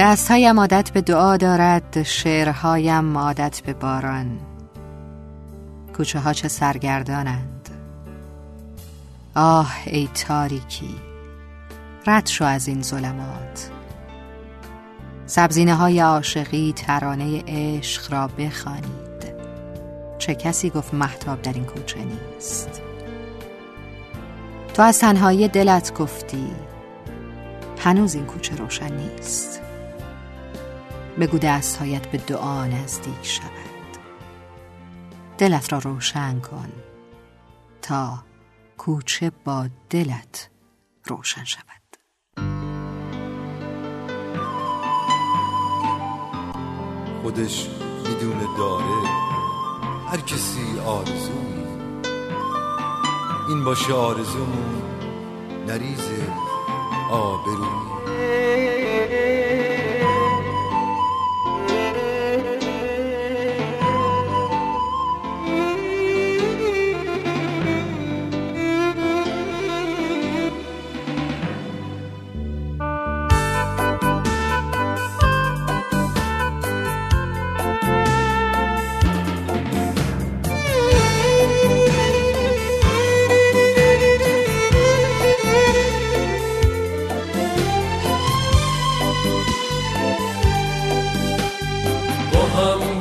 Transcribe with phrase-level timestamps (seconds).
[0.00, 4.38] دستهایم عادت به دعا دارد شعرهایم عادت به باران.
[5.96, 7.68] کوچه ها چه سرگردانند.
[9.34, 10.94] آه ای تاریکی
[12.06, 13.70] رد شو از این ظلمات.
[15.26, 19.34] سبزینه های عاشقی ترانه عشق را بخوانید.
[20.18, 22.82] چه کسی گفت محتاب در این کوچه نیست؟
[24.74, 26.46] تو از تنهایی دلت گفتی
[27.78, 29.69] هنوز این کوچه روشن نیست.
[31.20, 33.50] بگو دستهایت به دعا نزدیک شود.
[35.38, 36.72] دلت را روشن کن
[37.82, 38.24] تا
[38.78, 40.50] کوچه با دلت
[41.04, 41.64] روشن شود.
[47.22, 47.68] خودش
[48.08, 49.08] می‌دونه داره
[50.08, 51.32] هر کسی آرزو.
[53.48, 54.82] این باشه آرزومون
[55.66, 56.08] نریز
[57.10, 57.99] آبروی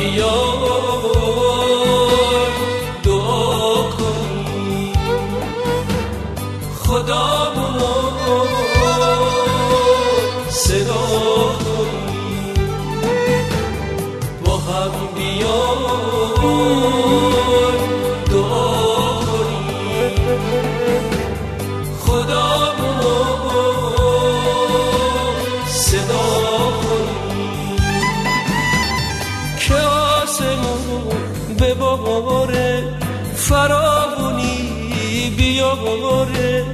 [0.00, 0.49] 有。
[32.30, 32.82] بباره
[33.36, 34.70] فراونی
[35.36, 36.64] بیاره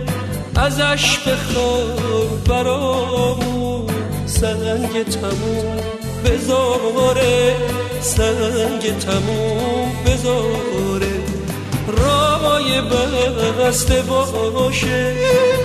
[0.56, 3.86] ازش بخوار برامون.
[4.26, 5.76] سنگ تموم
[6.24, 7.54] بذاره
[8.00, 11.16] سنگ تموم بذاره
[11.86, 12.80] رای
[13.60, 15.14] بسته باشه.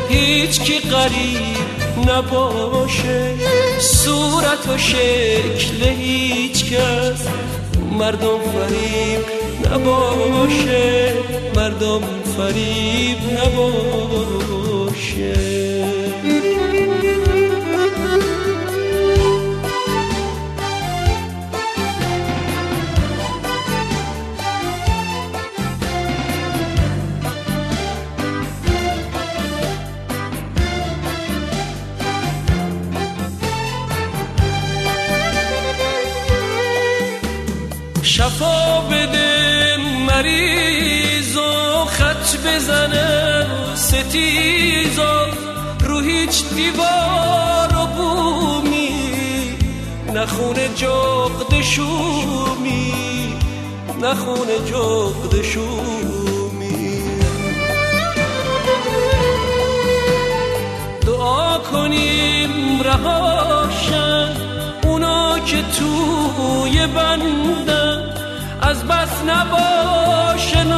[0.09, 1.57] هیچ کی قریب
[2.09, 3.34] نباشه.
[3.80, 7.22] صورت و شکل هیچ کس.
[7.91, 9.41] مردم فریب
[9.72, 11.14] نباشه
[11.56, 12.02] مردم
[12.38, 14.72] فریب نباشه.
[38.04, 39.50] شفا بده.
[40.22, 45.26] مریض و خط بزنه ستیزا
[45.80, 49.58] رو هیچ دیوار و بومی
[50.14, 52.94] نخونه جغد شومی
[54.02, 57.04] نخونه جغد شومی.
[61.08, 64.36] دعا کنیم رهاشن
[64.84, 68.12] اونا که توی بندن
[68.62, 69.24] از بس
[70.41, 70.74] نباشه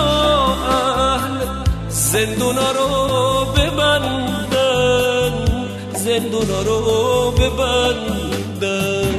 [0.70, 1.38] اهل
[1.90, 5.34] زندونا رو ببندن
[5.96, 9.16] زندونا رو ببندن.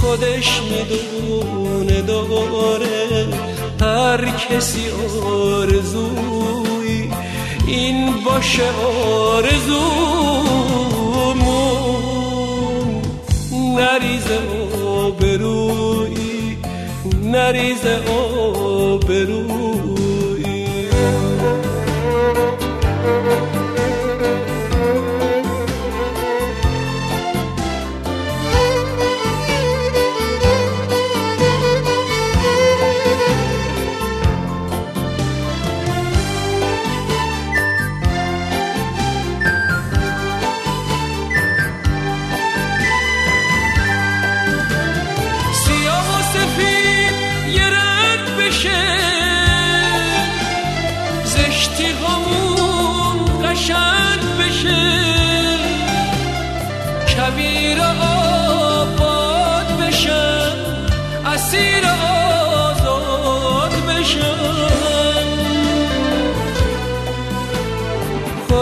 [0.00, 3.26] خودش می‌دونه داره
[3.80, 4.90] هر کسی
[5.26, 7.10] آرزوی
[7.66, 8.62] این باشه
[9.36, 10.04] آرزومون.
[13.76, 14.63] نریزه
[17.34, 19.24] نریز آبرویی
[19.84, 20.03] روشن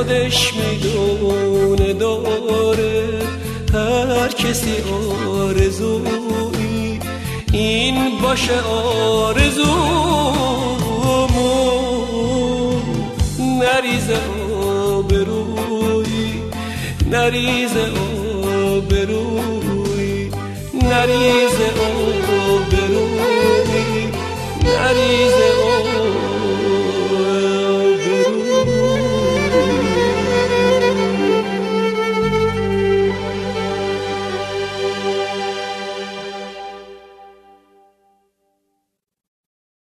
[0.02, 3.08] خودش می‌دونه داره
[3.74, 4.74] هر کسی
[5.28, 7.00] آرزوی
[7.52, 9.62] این باشه آرزومون.
[13.38, 14.10] نریز
[14.88, 16.32] آبروی
[17.10, 17.76] نریز
[18.66, 20.30] آبروی
[20.82, 21.58] نریز
[22.50, 23.52] آبروی
[24.64, 25.91] نریز آبروی